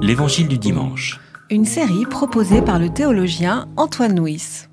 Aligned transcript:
L'Évangile 0.00 0.48
du 0.48 0.58
dimanche. 0.58 1.20
Une 1.50 1.64
série 1.64 2.06
proposée 2.06 2.62
par 2.62 2.78
le 2.78 2.88
théologien 2.88 3.68
Antoine 3.76 4.18
Nuis. 4.18 4.66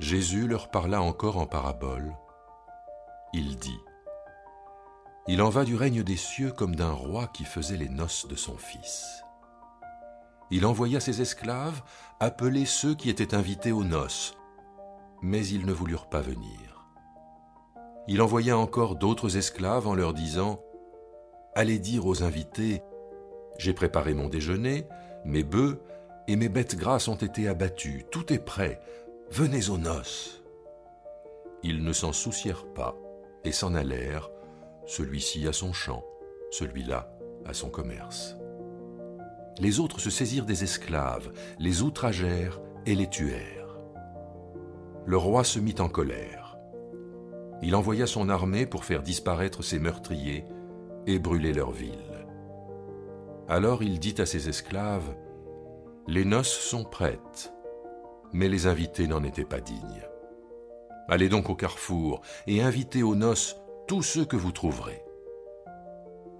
Jésus 0.00 0.46
leur 0.48 0.70
parla 0.70 1.02
encore 1.02 1.38
en 1.38 1.46
parabole. 1.46 2.14
Il 3.32 3.56
dit 3.56 3.80
Il 5.28 5.42
en 5.42 5.50
va 5.50 5.64
du 5.64 5.76
règne 5.76 6.02
des 6.02 6.16
cieux 6.16 6.52
comme 6.52 6.76
d'un 6.76 6.92
roi 6.92 7.26
qui 7.26 7.44
faisait 7.44 7.76
les 7.76 7.88
noces 7.88 8.26
de 8.26 8.36
son 8.36 8.56
fils. 8.56 9.22
Il 10.50 10.66
envoya 10.66 11.00
ses 11.00 11.20
esclaves 11.20 11.82
appeler 12.20 12.66
ceux 12.66 12.94
qui 12.94 13.08
étaient 13.08 13.34
invités 13.34 13.72
aux 13.72 13.84
noces, 13.84 14.34
mais 15.22 15.46
ils 15.46 15.64
ne 15.64 15.72
voulurent 15.72 16.08
pas 16.08 16.20
venir. 16.20 16.86
Il 18.08 18.20
envoya 18.20 18.58
encore 18.58 18.96
d'autres 18.96 19.36
esclaves 19.36 19.86
en 19.86 19.94
leur 19.94 20.12
disant 20.12 20.60
Allez 21.54 21.78
dire 21.78 22.06
aux 22.06 22.22
invités 22.22 22.82
J'ai 23.58 23.72
préparé 23.72 24.14
mon 24.14 24.28
déjeuner, 24.28 24.88
mes 25.24 25.44
bœufs 25.44 25.80
et 26.26 26.36
mes 26.36 26.48
bêtes 26.48 26.76
grasses 26.76 27.08
ont 27.08 27.16
été 27.16 27.48
abattus, 27.48 28.04
tout 28.10 28.32
est 28.32 28.38
prêt, 28.38 28.80
venez 29.30 29.70
aux 29.70 29.78
noces. 29.78 30.42
Ils 31.62 31.84
ne 31.84 31.92
s'en 31.92 32.12
soucièrent 32.12 32.66
pas 32.66 32.96
et 33.44 33.52
s'en 33.52 33.74
allèrent, 33.74 34.30
celui-ci 34.86 35.46
à 35.46 35.52
son 35.52 35.72
champ, 35.72 36.04
celui-là 36.50 37.12
à 37.44 37.54
son 37.54 37.70
commerce. 37.70 38.36
Les 39.58 39.78
autres 39.78 40.00
se 40.00 40.10
saisirent 40.10 40.46
des 40.46 40.64
esclaves, 40.64 41.32
les 41.58 41.82
outragèrent 41.82 42.60
et 42.86 42.94
les 42.94 43.08
tuèrent. 43.08 43.61
Le 45.04 45.16
roi 45.16 45.44
se 45.44 45.58
mit 45.58 45.74
en 45.80 45.88
colère. 45.88 46.56
Il 47.62 47.74
envoya 47.74 48.06
son 48.06 48.28
armée 48.28 48.66
pour 48.66 48.84
faire 48.84 49.02
disparaître 49.02 49.62
ses 49.62 49.78
meurtriers 49.78 50.44
et 51.06 51.18
brûler 51.18 51.52
leur 51.52 51.70
ville. 51.70 52.26
Alors 53.48 53.82
il 53.82 53.98
dit 53.98 54.14
à 54.18 54.26
ses 54.26 54.48
esclaves, 54.48 55.14
Les 56.06 56.24
noces 56.24 56.58
sont 56.58 56.84
prêtes, 56.84 57.52
mais 58.32 58.48
les 58.48 58.66
invités 58.66 59.06
n'en 59.06 59.24
étaient 59.24 59.44
pas 59.44 59.60
dignes. 59.60 60.06
Allez 61.08 61.28
donc 61.28 61.50
au 61.50 61.54
carrefour 61.54 62.22
et 62.46 62.62
invitez 62.62 63.02
aux 63.02 63.14
noces 63.16 63.56
tous 63.88 64.02
ceux 64.02 64.24
que 64.24 64.36
vous 64.36 64.52
trouverez. 64.52 65.02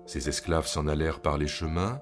Ces 0.06 0.28
esclaves 0.28 0.66
s'en 0.66 0.86
allèrent 0.86 1.20
par 1.20 1.36
les 1.36 1.48
chemins, 1.48 2.00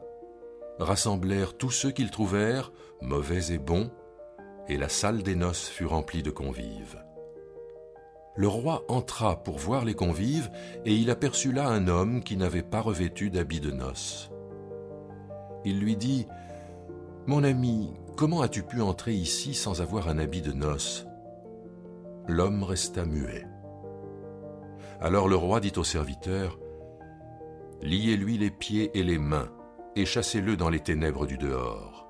rassemblèrent 0.78 1.56
tous 1.56 1.70
ceux 1.70 1.90
qu'ils 1.90 2.10
trouvèrent, 2.10 2.72
mauvais 3.00 3.52
et 3.52 3.58
bons, 3.58 3.90
et 4.68 4.76
la 4.76 4.88
salle 4.88 5.22
des 5.22 5.34
noces 5.34 5.68
fut 5.68 5.86
remplie 5.86 6.22
de 6.22 6.30
convives. 6.30 7.02
Le 8.36 8.48
roi 8.48 8.84
entra 8.88 9.42
pour 9.42 9.58
voir 9.58 9.84
les 9.84 9.94
convives, 9.94 10.50
et 10.84 10.94
il 10.94 11.10
aperçut 11.10 11.52
là 11.52 11.68
un 11.68 11.88
homme 11.88 12.22
qui 12.22 12.36
n'avait 12.36 12.62
pas 12.62 12.80
revêtu 12.80 13.28
d'habit 13.28 13.60
de 13.60 13.70
noces. 13.70 14.30
Il 15.64 15.80
lui 15.80 15.96
dit, 15.96 16.26
Mon 17.26 17.44
ami, 17.44 17.92
comment 18.16 18.40
as-tu 18.40 18.62
pu 18.62 18.80
entrer 18.80 19.12
ici 19.12 19.52
sans 19.52 19.82
avoir 19.82 20.08
un 20.08 20.18
habit 20.18 20.42
de 20.42 20.52
noces? 20.52 21.06
L'homme 22.28 22.62
resta 22.62 23.04
muet. 23.04 23.46
Alors 25.00 25.28
le 25.28 25.36
roi 25.36 25.60
dit 25.60 25.72
au 25.76 25.84
serviteur, 25.84 26.58
Liez-lui 27.82 28.38
les 28.38 28.50
pieds 28.50 28.90
et 28.98 29.02
les 29.02 29.18
mains, 29.18 29.50
et 29.96 30.04
chassez-le 30.04 30.56
dans 30.56 30.68
les 30.68 30.80
ténèbres 30.80 31.26
du 31.26 31.38
dehors. 31.38 32.09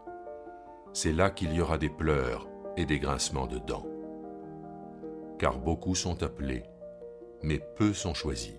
C'est 0.92 1.12
là 1.12 1.30
qu'il 1.30 1.52
y 1.52 1.60
aura 1.60 1.78
des 1.78 1.88
pleurs 1.88 2.48
et 2.76 2.84
des 2.84 2.98
grincements 2.98 3.46
de 3.46 3.58
dents. 3.58 3.86
Car 5.38 5.58
beaucoup 5.58 5.94
sont 5.94 6.22
appelés, 6.22 6.64
mais 7.42 7.60
peu 7.76 7.92
sont 7.92 8.12
choisis. 8.12 8.54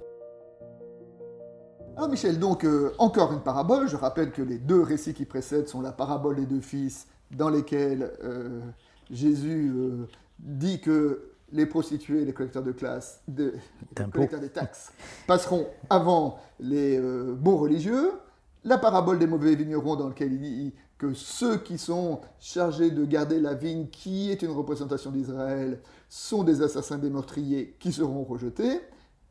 Alors 1.98 2.10
Michel, 2.10 2.40
donc 2.40 2.64
euh, 2.64 2.94
encore 3.00 3.34
une 3.34 3.42
parabole. 3.42 3.90
Je 3.90 3.98
rappelle 3.98 4.32
que 4.32 4.42
les 4.42 4.58
deux 4.58 4.82
récits 4.82 5.14
qui 5.14 5.26
précèdent 5.26 5.68
sont 5.68 5.82
la 5.82 5.92
parabole 5.92 6.38
des 6.38 6.46
deux 6.46 6.62
fils, 6.62 7.08
dans 7.32 7.50
lesquels 7.50 8.12
euh, 8.24 8.62
Jésus 9.10 9.74
euh, 9.76 10.08
dit 10.40 10.80
que 10.80 11.34
les 11.52 11.66
prostituées, 11.66 12.24
les 12.24 12.34
collecteurs 12.34 12.64
de 12.64 12.72
classe, 12.72 13.22
de, 13.28 13.56
les 13.98 14.10
collecteurs 14.10 14.40
des 14.40 14.50
taxes, 14.50 14.94
passeront 15.28 15.68
avant 15.90 16.40
les 16.62 16.98
bons 16.98 17.58
religieux. 17.58 18.14
La 18.64 18.78
parabole 18.78 19.18
des 19.18 19.26
mauvais 19.26 19.56
vignerons 19.56 19.96
dans 19.96 20.10
laquelle 20.10 20.34
il 20.34 20.42
dit 20.42 20.74
que 21.00 21.16
ceux 21.16 21.58
qui 21.58 21.80
sont 21.80 22.22
chargés 22.40 22.92
de 22.92 23.04
garder 23.06 23.40
la 23.40 23.56
vigne, 23.56 23.88
qui 23.88 24.30
est 24.30 24.44
une 24.44 24.52
représentation 24.52 25.10
d'Israël, 25.10 25.80
sont 26.08 26.44
des 26.44 26.62
assassins, 26.62 27.00
des 27.00 27.10
meurtriers 27.10 27.76
qui 27.80 27.92
seront 27.92 28.24
rejetés. 28.24 28.82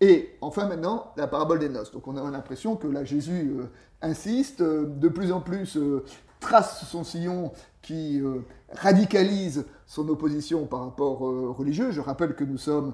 Et 0.01 0.37
enfin 0.41 0.67
maintenant, 0.67 1.13
la 1.17 1.29
parabole 1.29 1.61
des 1.61 1.69
noces. 1.69 1.93
Donc 1.93 2.09
on 2.09 2.17
a 2.17 2.31
l'impression 2.31 2.75
que 2.75 2.89
là 2.89 3.05
Jésus 3.05 3.55
euh, 3.57 3.67
insiste, 4.03 4.63
euh, 4.63 4.87
de 4.87 5.09
plus 5.09 5.31
en 5.31 5.41
plus 5.41 5.77
euh, 5.77 6.05
trace 6.41 6.85
son 6.87 7.05
sillon 7.05 7.53
qui 7.83 8.21
radicalise 8.73 9.65
son 9.87 10.09
opposition 10.09 10.67
par 10.67 10.85
rapport 10.85 11.21
religieux. 11.21 11.91
Je 11.91 12.01
rappelle 12.01 12.35
que 12.35 12.45
nous 12.45 12.59
sommes 12.59 12.93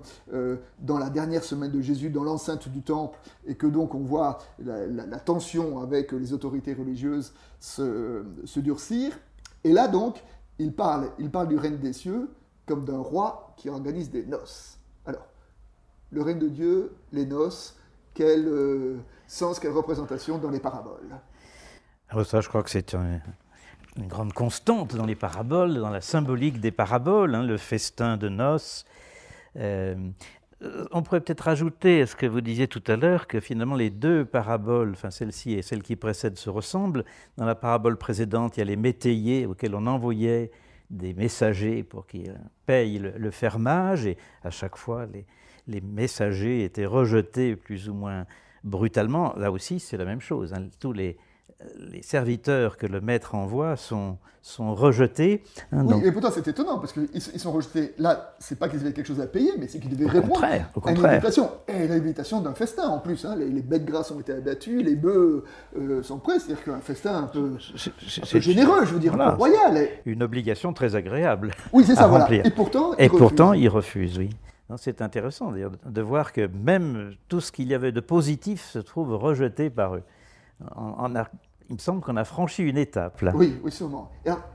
dans 0.79 0.99
la 0.99 1.11
dernière 1.11 1.43
semaine 1.43 1.73
de 1.73 1.81
Jésus 1.81 2.09
dans 2.11 2.23
l'enceinte 2.23 2.69
du 2.69 2.83
temple 2.83 3.19
et 3.47 3.57
que 3.57 3.67
donc 3.67 3.95
on 3.95 4.01
voit 4.01 4.39
la, 4.59 5.19
tension 5.19 5.81
avec 5.81 6.13
les 6.13 6.33
autorités 6.33 6.73
religieuses 6.73 7.35
se, 7.59 8.25
durcir. 8.57 9.19
Et 9.65 9.73
là 9.73 9.89
donc, 9.89 10.23
il 10.59 10.73
parle, 10.73 11.11
il 11.19 11.31
parle 11.31 11.49
du 11.49 11.57
règne 11.57 11.79
des 11.79 11.93
cieux 11.93 12.31
comme 12.67 12.85
d'un 12.85 12.99
roi 12.99 13.55
qui 13.57 13.69
organise 13.69 14.11
des 14.11 14.27
noces. 14.27 14.79
Alors, 15.07 15.27
le 16.11 16.23
règne 16.23 16.39
de 16.39 16.49
Dieu, 16.49 16.97
les 17.13 17.27
noces, 17.27 17.77
quel 18.15 18.47
euh, 18.47 18.97
sens, 19.27 19.59
quelle 19.59 19.73
représentation 19.73 20.39
dans 20.39 20.51
les 20.51 20.61
paraboles? 20.61 21.17
Alors 22.09 22.27
ça, 22.27 22.41
je 22.41 22.49
crois 22.49 22.63
que 22.63 22.71
c'est 22.71 22.95
une 23.97 24.09
grande 24.09 24.33
constante 24.33 24.95
dans 24.95 25.07
les 25.07 25.15
paraboles, 25.15 25.75
dans 25.75 25.91
la 25.91 26.01
symbolique 26.01 26.61
des 26.61 26.71
paraboles, 26.71 27.35
hein, 27.35 27.43
le 27.43 27.57
festin 27.57 28.17
de 28.17 28.29
noces. 28.29 28.85
Euh, 29.57 29.95
on 30.91 31.03
pourrait 31.03 31.21
peut-être 31.21 31.49
ajouter 31.49 32.03
à 32.03 32.07
ce 32.07 32.17
que 32.17 32.27
vous 32.27 32.41
disiez 32.41 32.67
tout 32.67 32.83
à 32.87 32.97
l'heure 32.97 33.27
que 33.27 33.41
finalement 33.41 33.75
les 33.75 33.91
deux 33.91 34.25
paraboles, 34.25 34.93
enfin 34.93 35.11
celle-ci 35.11 35.53
et 35.53 35.63
celle 35.63 35.83
qui 35.83 35.97
précède, 35.97 36.39
se 36.39 36.49
ressemblent. 36.49 37.05
Dans 37.37 37.45
la 37.45 37.55
parabole 37.55 37.97
précédente, 37.97 38.57
il 38.57 38.61
y 38.61 38.63
a 38.63 38.67
les 38.67 38.77
métayers 38.77 39.47
auxquels 39.47 39.75
on 39.75 39.87
envoyait 39.87 40.51
des 40.91 41.15
messagers 41.15 41.83
pour 41.83 42.07
qu'ils 42.07 42.39
payent 42.65 42.99
le, 42.99 43.31
fermage, 43.31 44.07
et 44.07 44.17
à 44.45 44.51
chaque 44.51 44.77
fois 44.77 45.07
les, 45.67 45.81
messagers 45.81 46.65
étaient 46.65 46.87
rejetés 46.87 47.57
plus 47.57 47.89
ou 47.89 47.95
moins 47.95 48.25
brutalement, 48.65 49.35
là 49.37 49.51
aussi 49.51 49.79
c'est 49.79 49.97
la 49.97 50.05
même 50.05 50.21
chose. 50.21 50.55
Hein. 50.55 50.69
Tous 50.81 50.93
les, 50.93 51.19
les, 51.79 52.03
serviteurs 52.03 52.77
que 52.77 52.87
le 52.87 53.01
maître 53.01 53.35
envoie 53.35 53.77
sont, 53.77 54.19
sont 54.43 54.75
rejetés. 54.75 55.43
Hein, 55.73 55.85
oui, 55.87 56.07
et 56.07 56.13
pourtant 56.13 56.31
c'est 56.31 56.47
étonnant, 56.47 56.79
parce 56.79 56.93
qu'ils 56.93 57.09
ils 57.15 57.41
sont 57.41 57.53
rejetés. 57.53 57.95
Là, 57.99 58.35
c'est 58.39 58.59
pas 58.59 58.69
qu'ils 58.69 58.81
avaient 58.81 58.93
quelque 58.93 59.07
chose 59.07 59.21
à 59.21 59.27
payer, 59.27 59.53
mais 59.59 59.67
c'est 59.69 59.79
qu'ils 59.79 59.97
devaient 59.97 60.11
répondre 60.11 60.45
à 60.45 60.91
une 60.91 61.05
invitation. 61.05 61.51
Et 61.69 61.89
l'invitation 61.89 62.41
d'un 62.41 62.55
festin 62.55 62.89
en 62.89 62.99
plus. 62.99 63.25
Hein. 63.25 63.37
Les, 63.37 63.63
bêtes 63.63 63.85
grasses 63.85 64.11
ont 64.11 64.21
été 64.21 64.33
abattues, 64.33 64.83
les 64.83 64.95
bœufs 64.95 65.45
euh, 65.79 66.03
sont 66.03 66.19
prêts, 66.19 66.39
c'est-à-dire 66.39 66.63
qu'un 66.63 66.81
festin 66.81 67.25
un 67.25 67.27
peu, 67.27 67.57
généreux, 67.59 68.85
je 68.85 68.95
veux 68.95 69.01
dire, 69.01 69.15
un 69.15 69.31
peu 69.31 69.37
royal. 69.37 69.89
Une 70.05 70.23
obligation 70.23 70.73
très 70.73 70.95
agréable. 70.95 71.53
Oui, 71.73 71.85
c'est 71.85 71.95
ça, 71.95 72.07
voilà. 72.07 72.31
Et 72.33 72.51
pourtant, 72.51 72.95
et 72.99 73.09
pourtant, 73.09 73.53
ils 73.53 73.69
refusent, 73.69 74.19
oui. 74.19 74.31
C'est 74.79 75.01
intéressant 75.01 75.53
de 75.53 76.01
voir 76.03 76.33
que 76.33 76.49
même 76.49 77.15
tout 77.29 77.41
ce 77.41 77.53
qu'il 77.53 77.69
y 77.69 77.75
avait 77.75 77.93
de 77.93 78.01
positif 78.01 78.65
se 78.65 78.81
trouve 78.81 79.15
rejeté 79.15 79.71
par 79.71 79.95
eux. 79.95 80.03
Il 81.69 81.75
me 81.75 81.79
semble 81.79 82.01
qu'on 82.01 82.17
a 82.17 82.25
franchi 82.25 82.63
une 82.63 82.79
étape 82.79 83.21
là. 83.23 83.33
Oui, 83.35 83.55
oui, 83.63 83.73
sûrement. 83.73 84.11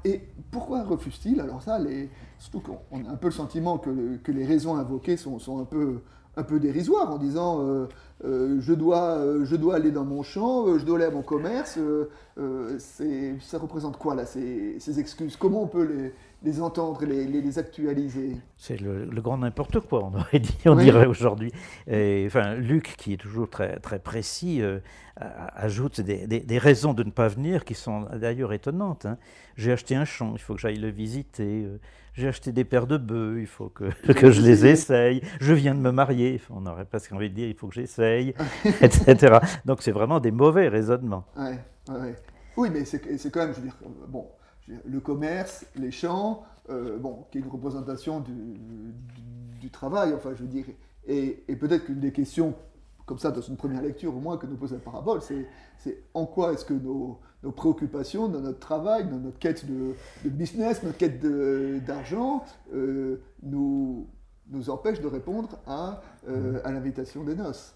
Et, 0.05 0.21
pourquoi 0.49 0.83
refuse-t-il? 0.83 1.39
Alors 1.39 1.61
ça, 1.61 1.79
les, 1.79 2.09
surtout 2.39 2.61
qu'on 2.61 3.05
a 3.05 3.09
un 3.09 3.15
peu 3.15 3.27
le 3.27 3.33
sentiment 3.33 3.77
que, 3.77 4.31
les 4.31 4.45
raisons 4.45 4.75
invoquées 4.75 5.17
sont, 5.17 5.59
un, 5.59 5.65
peu, 5.65 6.01
un 6.35 6.43
peu 6.43 6.59
dérisoires 6.59 7.11
en 7.11 7.17
disant 7.17 7.61
euh, 7.61 7.87
euh, 8.25 8.57
je, 8.59 8.73
dois, 8.73 9.17
euh, 9.17 9.45
je 9.45 9.55
dois 9.55 9.75
aller 9.75 9.91
dans 9.91 10.05
mon 10.05 10.23
champ, 10.23 10.77
je 10.77 10.85
dois 10.85 10.97
aller 10.97 11.05
à 11.05 11.11
mon 11.11 11.21
commerce. 11.21 11.79
ça 12.37 13.57
représente 13.57 13.97
quoi 13.97 14.15
là, 14.15 14.25
ces 14.25 14.99
excuses? 14.99 15.35
Comment 15.37 15.63
on 15.63 15.67
peut 15.67 15.83
les 15.83 16.13
les 16.43 16.61
entendre, 16.61 17.05
les, 17.05 17.25
les, 17.25 17.59
actualiser. 17.59 18.35
C'est 18.57 18.79
le, 18.79 19.05
grand 19.21 19.37
n'importe 19.37 19.79
quoi, 19.79 20.03
on 20.03 20.17
aurait 20.17 20.39
dit, 20.39 20.57
on 20.65 20.75
dirait 20.75 21.05
aujourd'hui. 21.05 21.51
Enfin, 21.87 22.55
Luc, 22.55 22.95
qui 22.97 23.13
est 23.13 23.17
toujours 23.17 23.49
très, 23.49 23.79
très 23.79 23.99
précis, 23.99 24.61
euh, 24.61 24.79
ajoute 25.55 26.01
des, 26.01 26.25
des, 26.25 26.57
raisons 26.57 26.93
de 26.93 27.03
ne 27.03 27.11
pas 27.11 27.27
venir 27.27 27.63
qui 27.63 27.75
sont 27.75 28.07
d'ailleurs 28.15 28.53
étonnantes. 28.53 29.05
Hein. 29.05 29.17
J'ai 29.55 29.71
acheté 29.71 29.95
un 29.95 30.05
champ, 30.05 30.33
il 30.33 30.39
faut 30.39 30.55
que 30.55 30.61
j'aille 30.61 30.79
le 30.79 30.89
visiter. 30.89 31.63
Euh, 31.65 31.79
j'ai 32.13 32.27
acheté 32.27 32.51
des 32.51 32.63
paires 32.63 32.87
de 32.87 32.97
bœufs, 32.97 33.39
il 33.39 33.47
faut 33.47 33.69
que, 33.69 33.85
que 34.13 34.31
je 34.31 34.41
les 34.41 34.65
essaye. 34.65 35.21
Je 35.39 35.53
viens 35.53 35.75
de 35.75 35.79
me 35.79 35.91
marier, 35.91 36.41
on 36.49 36.65
aurait 36.65 36.85
presque 36.85 37.11
envie 37.11 37.29
de 37.29 37.35
dire 37.35 37.47
il 37.47 37.55
faut 37.55 37.67
que 37.67 37.75
j'essaye, 37.75 38.33
etc. 38.81 39.37
Donc 39.65 39.83
c'est 39.83 39.91
vraiment 39.91 40.19
des 40.19 40.31
mauvais 40.31 40.69
raisonnements. 40.69 41.25
Ouais, 41.37 41.59
ouais. 41.89 42.15
Oui, 42.57 42.69
mais 42.71 42.83
c'est 42.85 42.99
quand 43.31 43.41
même, 43.41 43.53
je 43.53 43.59
veux 43.59 43.65
dire, 43.65 43.77
bon, 44.07 44.27
le 44.85 44.99
commerce, 44.99 45.65
les 45.75 45.91
champs, 45.91 46.43
euh, 46.69 46.97
bon, 46.97 47.25
qui 47.31 47.37
est 47.37 47.41
une 47.41 47.49
représentation 47.49 48.23
du 49.59 49.69
travail, 49.69 50.13
enfin 50.13 50.31
je 50.35 50.41
veux 50.41 50.49
dire, 50.49 50.65
et, 51.07 51.43
peut-être 51.59 51.85
qu'une 51.85 51.99
des 51.99 52.11
questions, 52.11 52.53
comme 53.05 53.19
ça 53.19 53.31
dans 53.31 53.41
une 53.41 53.57
première 53.57 53.81
lecture 53.81 54.15
au 54.15 54.19
moins, 54.19 54.37
que 54.37 54.45
nous 54.45 54.55
pose 54.55 54.71
la 54.71 54.79
parabole, 54.79 55.21
c'est 55.21 56.03
en 56.13 56.25
quoi 56.25 56.53
est-ce 56.53 56.65
que 56.65 56.73
nos, 56.73 57.19
préoccupations, 57.55 58.27
dans 58.27 58.41
notre 58.41 58.59
travail, 58.59 59.07
dans 59.09 59.17
notre 59.17 59.39
quête 59.39 59.65
de, 59.65 59.95
de 60.23 60.29
business, 60.29 60.83
notre 60.83 60.97
quête 60.97 61.19
d'argent, 61.83 62.43
euh, 62.73 63.21
nous, 63.41 64.07
nous 64.49 64.69
empêchent 64.69 65.01
de 65.01 65.07
répondre 65.07 65.59
à, 65.65 66.01
euh, 66.27 66.61
à 66.63 66.71
l'invitation 66.71 67.23
des 67.23 67.35
noces. 67.35 67.75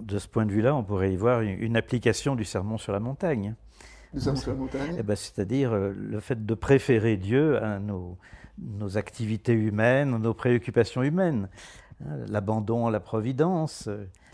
De 0.00 0.18
ce 0.18 0.28
point 0.28 0.46
de 0.46 0.52
vue-là, 0.52 0.74
on 0.74 0.84
pourrait 0.84 1.12
y 1.12 1.16
voir 1.16 1.42
une 1.42 1.76
application 1.76 2.34
du 2.34 2.44
sermon 2.44 2.78
sur 2.78 2.92
la 2.92 3.00
montagne. 3.00 3.56
Sur 4.18 4.34
la 4.46 4.54
montagne 4.54 4.96
eh 4.98 5.02
ben, 5.02 5.16
C'est-à-dire 5.16 5.72
euh, 5.72 5.92
le 5.94 6.20
fait 6.20 6.44
de 6.44 6.54
préférer 6.54 7.16
Dieu 7.16 7.62
à 7.62 7.78
nos, 7.78 8.16
nos 8.58 8.96
activités 8.96 9.52
humaines, 9.52 10.16
nos 10.16 10.34
préoccupations 10.34 11.02
humaines. 11.02 11.48
Hein, 12.04 12.16
l'abandon 12.28 12.86
à 12.86 12.90
la 12.90 13.00
providence, 13.00 13.88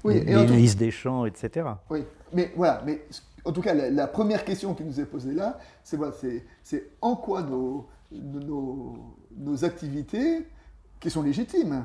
oui, 0.04 0.24
l'église 0.24 0.76
des 0.76 0.90
champs, 0.90 1.26
etc. 1.26 1.66
Oui, 1.90 2.04
mais 2.32 2.52
voilà, 2.56 2.82
mais 2.84 3.02
en 3.44 3.52
tout 3.52 3.60
cas, 3.60 3.74
la, 3.74 4.06
première 4.06 4.44
question 4.44 4.74
qui 4.74 4.84
nous 4.84 5.00
est 5.00 5.06
posée 5.06 5.32
là, 5.32 5.58
c'est 5.82 5.96
voilà, 5.96 6.12
c'est 6.62 6.90
en 7.00 7.16
quoi 7.16 7.42
nos, 7.42 7.88
nos, 8.12 8.96
nos, 9.36 9.64
activités, 9.64 10.46
qui 11.00 11.10
sont 11.10 11.22
légitimes, 11.22 11.84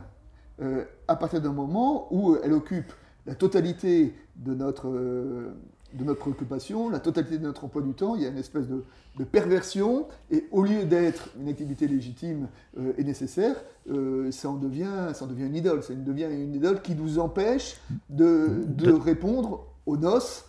euh, 0.61 0.85
à 1.07 1.15
partir 1.15 1.41
d'un 1.41 1.53
moment 1.53 2.07
où 2.13 2.37
elles 2.43 2.53
occupent 2.53 2.93
la 3.25 3.35
totalité 3.35 4.15
de 4.35 4.53
notre, 4.53 4.87
euh, 4.87 5.55
de 5.93 6.03
notre 6.03 6.19
préoccupation, 6.19 6.89
la 6.89 6.99
totalité 6.99 7.37
de 7.37 7.43
notre 7.43 7.65
emploi 7.65 7.81
du 7.81 7.93
temps, 7.93 8.15
il 8.15 8.23
y 8.23 8.25
a 8.25 8.29
une 8.29 8.37
espèce 8.37 8.67
de, 8.67 8.83
perversion, 9.31 10.07
et 10.29 10.47
au 10.51 10.63
lieu 10.63 10.85
d'être 10.85 11.29
une 11.39 11.47
activité 11.49 11.87
légitime 11.87 12.49
euh, 12.77 12.93
et 12.97 13.03
nécessaire, 13.03 13.55
euh, 13.89 14.31
ça, 14.31 14.49
en 14.49 14.55
devient, 14.55 15.09
ça 15.13 15.25
en 15.25 15.27
devient 15.27 15.45
une 15.45 15.55
idole. 15.55 15.81
Ça 15.81 15.93
devient 15.95 16.27
une 16.31 16.53
idole 16.53 16.81
qui 16.81 16.93
nous 16.93 17.17
empêche 17.17 17.79
de, 18.09 18.65
de 18.67 18.91
répondre 18.91 19.65
aux 19.85 19.97
noces, 19.97 20.45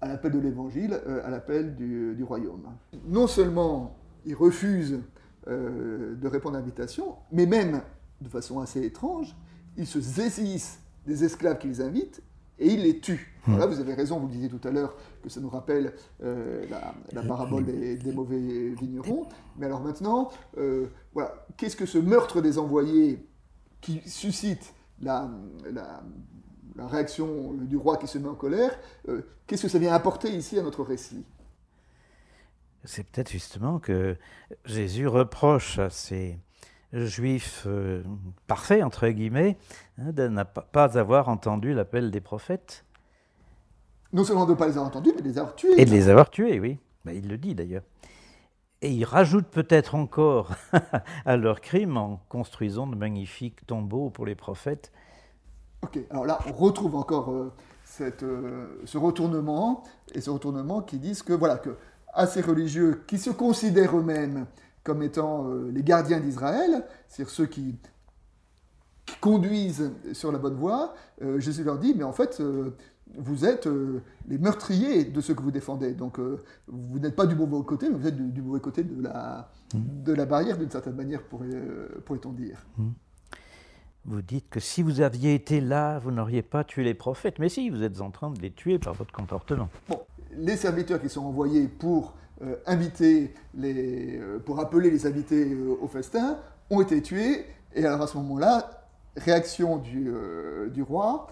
à 0.00 0.08
l'appel 0.08 0.32
de 0.32 0.38
l'Évangile, 0.38 1.00
à 1.24 1.30
l'appel 1.30 1.74
du, 1.74 2.14
du, 2.14 2.22
royaume. 2.22 2.66
Non 3.06 3.26
seulement 3.26 3.96
ils 4.24 4.34
refusent 4.34 5.00
de 5.46 6.28
répondre 6.28 6.56
à 6.56 6.58
l'invitation, 6.58 7.16
mais 7.32 7.46
même, 7.46 7.80
de 8.20 8.28
façon 8.28 8.60
assez 8.60 8.84
étrange, 8.84 9.34
ils 9.76 9.86
se 9.86 10.00
saisissent 10.00 10.80
des 11.06 11.24
esclaves 11.24 11.58
qui 11.58 11.68
les 11.68 11.80
invitent 11.80 12.22
et 12.58 12.68
ils 12.68 12.82
les 12.82 13.00
tuent. 13.00 13.32
Hmm. 13.46 13.56
vous 13.56 13.80
avez 13.80 13.94
raison, 13.94 14.18
vous 14.18 14.28
disiez 14.28 14.48
tout 14.48 14.66
à 14.66 14.70
l'heure 14.70 14.96
que 15.22 15.28
ça 15.28 15.40
nous 15.40 15.48
rappelle 15.48 15.92
euh, 16.24 16.66
la, 17.12 17.22
parabole 17.22 17.64
des, 17.64 18.12
mauvais 18.12 18.74
vignerons. 18.80 19.28
Mais 19.56 19.66
alors 19.66 19.80
maintenant, 19.80 20.30
euh, 20.58 20.86
voilà, 21.14 21.46
qu'est-ce 21.56 21.76
que 21.76 21.86
ce 21.86 21.98
meurtre 21.98 22.40
des 22.40 22.58
envoyés 22.58 23.24
qui 23.80 24.00
suscite 24.08 24.74
la, 25.00 25.30
la 26.76 26.86
réaction 26.86 27.54
du 27.54 27.76
roi 27.76 27.96
qui 27.96 28.06
se 28.06 28.18
met 28.18 28.28
en 28.28 28.34
colère, 28.34 28.78
euh, 29.08 29.22
qu'est-ce 29.46 29.62
que 29.62 29.68
ça 29.68 29.78
vient 29.78 29.92
apporter 29.92 30.30
ici 30.30 30.58
à 30.58 30.62
notre 30.62 30.82
récit? 30.82 31.24
C'est 32.84 33.04
peut-être 33.04 33.30
justement 33.30 33.78
que 33.78 34.16
Jésus 34.64 35.08
reproche 35.08 35.78
à 35.78 35.90
ces 35.90 36.38
juif 36.92 37.64
euh, 37.66 38.02
parfait, 38.46 38.82
entre 38.82 39.08
guillemets, 39.08 39.56
hein, 39.98 40.12
de 40.12 40.28
ne 40.28 40.42
pas 40.42 40.98
avoir 40.98 41.28
entendu 41.28 41.74
l'appel 41.74 42.10
des 42.10 42.20
prophètes. 42.20 42.84
Non 44.12 44.24
seulement 44.24 44.46
de 44.46 44.52
ne 44.52 44.56
pas 44.56 44.66
les 44.66 44.72
avoir 44.72 44.86
entendus, 44.86 45.12
mais 45.14 45.22
de 45.22 45.28
les 45.28 45.38
avoir 45.38 45.54
tués. 45.54 45.80
Et 45.80 45.84
de 45.84 45.90
les 45.90 46.08
avoir 46.08 46.30
tués, 46.30 46.60
oui. 46.60 46.78
Ben, 47.04 47.12
il 47.12 47.28
le 47.28 47.38
dit 47.38 47.54
d'ailleurs. 47.54 47.82
Et 48.82 48.90
il 48.90 49.04
rajoute 49.04 49.46
peut-être 49.46 49.94
encore 49.94 50.50
à 51.24 51.36
leur 51.36 51.60
crime 51.60 51.96
en 51.96 52.20
construisant 52.28 52.86
de 52.86 52.94
magnifiques 52.94 53.66
tombeaux 53.66 54.10
pour 54.10 54.26
les 54.26 54.34
prophètes. 54.34 54.92
Ok, 55.82 55.98
alors 56.10 56.24
là, 56.24 56.38
on 56.46 56.52
retrouve 56.52 56.94
encore 56.94 57.30
euh, 57.30 57.52
cette, 57.84 58.22
euh, 58.22 58.80
ce 58.84 58.98
retournement, 58.98 59.82
et 60.14 60.20
ce 60.20 60.30
retournement 60.30 60.82
qui 60.82 60.98
disent 60.98 61.22
que, 61.22 61.32
voilà, 61.32 61.58
que 61.58 61.76
à 62.12 62.26
ces 62.26 62.40
religieux 62.40 63.04
qui 63.06 63.18
se 63.18 63.30
considèrent 63.30 63.96
eux-mêmes 63.96 64.46
comme 64.86 65.02
étant 65.02 65.50
euh, 65.50 65.68
les 65.72 65.82
gardiens 65.82 66.20
d'Israël, 66.20 66.84
c'est-à-dire 67.08 67.34
ceux 67.34 67.46
qui, 67.46 67.76
conduisent 69.20 69.92
sur 70.14 70.32
la 70.32 70.38
bonne 70.38 70.56
voie, 70.56 70.94
euh, 71.22 71.38
Jésus 71.38 71.62
leur 71.62 71.78
dit, 71.78 71.94
mais 71.96 72.02
en 72.02 72.12
fait, 72.12 72.40
euh, 72.40 72.70
vous 73.16 73.44
êtes 73.44 73.68
les 74.26 74.36
meurtriers 74.36 75.04
de 75.04 75.20
ceux 75.20 75.32
que 75.32 75.42
vous 75.42 75.52
défendez. 75.52 75.92
Donc, 75.92 76.18
vous 76.66 76.98
n'êtes 76.98 77.14
pas 77.14 77.26
du 77.26 77.36
mauvais 77.36 77.64
côté, 77.64 77.88
mais 77.88 77.96
vous 77.96 78.06
êtes 78.08 78.16
du, 78.16 78.42
mauvais 78.42 78.58
côté 78.58 78.82
de 78.82 79.00
la, 79.00 79.48
mmh. 79.74 80.02
de 80.02 80.12
la 80.12 80.26
barrière, 80.26 80.58
d'une 80.58 80.70
certaine 80.70 80.96
manière, 80.96 81.22
pourrait-on 81.22 82.32
dire. 82.32 82.66
Mmh. 82.76 82.88
Vous 84.06 84.22
dites 84.22 84.50
que 84.50 84.58
si 84.58 84.82
vous 84.82 85.00
aviez 85.00 85.34
été 85.34 85.60
là, 85.60 86.00
vous 86.00 86.10
n'auriez 86.10 86.42
pas 86.42 86.64
tué 86.64 86.82
les 86.82 86.94
prophètes. 86.94 87.38
Mais 87.38 87.48
si, 87.48 87.70
vous 87.70 87.84
êtes 87.84 88.00
en 88.00 88.10
train 88.10 88.30
de 88.30 88.40
les 88.40 88.50
tuer 88.50 88.80
par 88.80 88.94
votre 88.94 89.12
comportement. 89.12 89.68
Bon, 89.88 90.00
les 90.36 90.56
serviteurs 90.56 91.00
qui 91.00 91.08
sont 91.08 91.24
envoyés 91.24 91.68
pour 91.68 92.14
inviter 92.66 93.34
les, 93.54 94.18
euh, 94.18 94.38
pour 94.38 94.60
appeler 94.60 94.90
les 94.90 95.06
invités 95.06 95.52
euh, 95.52 95.76
au 95.80 95.88
festin, 95.88 96.38
ont 96.70 96.80
été 96.80 97.00
tués. 97.00 97.46
Et 97.74 97.84
alors 97.84 98.02
à 98.02 98.06
ce 98.06 98.16
moment-là, 98.18 98.86
réaction 99.16 99.76
du, 99.78 100.12
du 100.72 100.82
roi, 100.82 101.28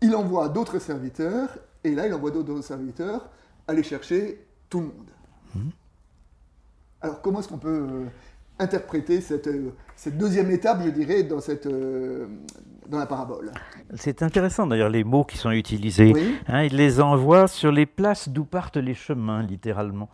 il 0.00 0.14
envoie 0.14 0.48
d'autres 0.48 0.78
serviteurs, 0.78 1.58
et 1.84 1.94
là 1.94 2.06
il 2.06 2.14
envoie 2.14 2.30
d'autres 2.30 2.62
serviteurs 2.62 3.28
aller 3.66 3.82
chercher 3.82 4.44
tout 4.68 4.80
le 4.80 4.86
monde. 4.86 5.10
Mmh. 5.54 5.68
Alors 7.02 7.22
comment 7.22 7.40
est-ce 7.40 7.48
qu'on 7.48 7.58
peut 7.58 8.06
interpréter 8.58 9.20
cette, 9.20 9.48
cette, 9.96 10.18
deuxième 10.18 10.50
étape, 10.50 10.82
je 10.84 10.90
dirais, 10.90 11.22
dans 11.22 11.40
cette, 11.40 11.68
dans 12.90 12.98
la 12.98 13.06
parabole. 13.06 13.52
C'est 13.94 14.22
intéressant 14.22 14.66
d'ailleurs 14.66 14.90
les 14.90 15.04
mots 15.04 15.24
qui 15.24 15.38
sont 15.38 15.50
utilisés. 15.50 16.12
Hein, 16.46 16.64
il 16.64 16.76
les 16.76 17.00
envoie 17.00 17.46
sur 17.46 17.72
les 17.72 17.86
places 17.86 18.28
d'où 18.28 18.44
partent 18.44 18.76
les 18.76 18.94
chemins, 18.94 19.42
littéralement. 19.42 20.10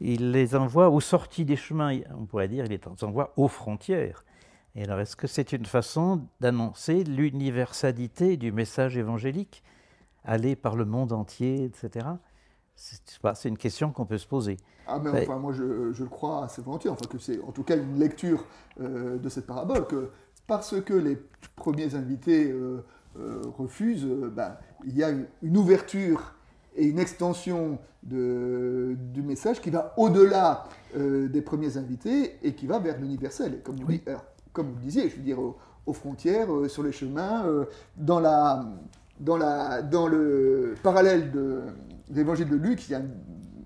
Il 0.00 0.32
les 0.32 0.54
envoie 0.54 0.90
aux 0.90 1.00
sorties 1.00 1.44
des 1.44 1.56
chemins, 1.56 1.96
on 2.18 2.26
pourrait 2.26 2.48
dire, 2.48 2.64
il 2.64 2.70
les 2.70 2.80
envoie 3.04 3.32
aux 3.36 3.48
frontières. 3.48 4.24
Et 4.74 4.84
alors, 4.84 5.00
est-ce 5.00 5.16
que 5.16 5.26
c'est 5.26 5.52
une 5.52 5.64
façon 5.64 6.22
d'annoncer 6.40 7.02
l'universalité 7.04 8.36
du 8.36 8.52
message 8.52 8.96
évangélique 8.96 9.62
Aller 10.24 10.56
par 10.56 10.76
le 10.76 10.84
monde 10.84 11.12
entier, 11.12 11.64
etc. 11.64 12.06
C'est 12.76 13.48
une 13.48 13.58
question 13.58 13.90
qu'on 13.92 14.04
peut 14.04 14.18
se 14.18 14.26
poser. 14.26 14.56
Ah, 14.86 14.98
mais 14.98 15.22
enfin, 15.22 15.36
moi, 15.38 15.52
je, 15.52 15.62
le 15.62 16.08
crois 16.08 16.44
assez 16.44 16.62
volontiers. 16.62 16.90
Enfin, 16.90 17.06
que 17.10 17.18
c'est 17.18 17.40
en 17.42 17.50
tout 17.50 17.64
cas 17.64 17.76
une 17.76 17.98
lecture 17.98 18.44
euh, 18.80 19.18
de 19.18 19.28
cette 19.28 19.46
parabole, 19.46 19.86
que 19.86 20.10
parce 20.48 20.80
que 20.80 20.94
les 20.94 21.18
premiers 21.54 21.94
invités 21.94 22.50
euh, 22.50 22.82
euh, 23.18 23.42
refusent, 23.56 24.06
euh, 24.06 24.32
ben, 24.34 24.56
il 24.84 24.96
y 24.96 25.04
a 25.04 25.10
une, 25.42 25.56
ouverture 25.56 26.34
et 26.74 26.86
une 26.86 26.98
extension 26.98 27.78
du 28.02 29.22
message 29.22 29.60
qui 29.60 29.70
va 29.70 29.92
au-delà 29.96 30.64
des 30.94 31.42
premiers 31.42 31.76
invités 31.76 32.38
et 32.42 32.54
qui 32.54 32.66
va 32.66 32.78
vers 32.78 32.98
l'universel. 32.98 33.60
Comme, 33.62 33.76
comme, 34.52 34.68
vous 34.68 34.76
le 34.76 34.82
disiez, 34.82 35.10
je 35.10 35.16
veux 35.16 35.22
dire, 35.22 35.38
aux, 35.40 35.92
frontières, 35.92 36.46
sur 36.68 36.84
les 36.84 36.92
chemins, 36.92 37.44
dans, 37.96 38.20
la, 38.20 38.64
dans, 39.18 39.36
la, 39.36 39.82
dans 39.82 40.06
le 40.06 40.76
parallèle 40.82 41.32
de, 41.32 41.62
l'évangile 42.10 42.48
de 42.48 42.56
Luc, 42.56 42.88
il 42.88 42.92
y 42.92 42.94
a 42.94 43.00
une 43.00 43.10